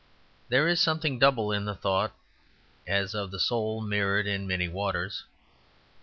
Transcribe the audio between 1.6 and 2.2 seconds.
the thoughts